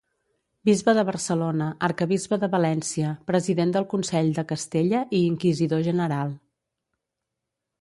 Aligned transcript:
Bisbe 0.67 0.93
de 0.99 1.01
Barcelona, 1.09 1.67
arquebisbe 1.87 2.39
de 2.43 2.49
València, 2.55 3.11
president 3.33 3.75
del 3.75 3.87
Consell 3.93 4.33
de 4.39 4.47
Castella 4.53 5.03
i 5.19 5.21
inquisidor 5.27 5.85
general. 5.91 6.33